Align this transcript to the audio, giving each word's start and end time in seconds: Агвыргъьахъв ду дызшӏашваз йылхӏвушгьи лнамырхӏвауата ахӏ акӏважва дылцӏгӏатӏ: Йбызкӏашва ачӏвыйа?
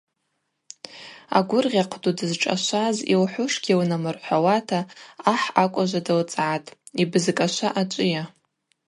Агвыргъьахъв 1.37 1.99
ду 2.03 2.11
дызшӏашваз 2.17 2.97
йылхӏвушгьи 3.11 3.77
лнамырхӏвауата 3.79 4.79
ахӏ 5.31 5.47
акӏважва 5.63 6.01
дылцӏгӏатӏ: 6.05 6.73
Йбызкӏашва 7.01 7.69
ачӏвыйа? 7.79 8.23